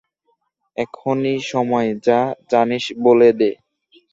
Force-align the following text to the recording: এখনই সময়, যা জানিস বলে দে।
এখনই 0.77 1.37
সময়, 1.51 1.89
যা 2.07 2.19
জানিস 2.51 2.83
বলে 3.03 3.29
দে। 3.39 3.51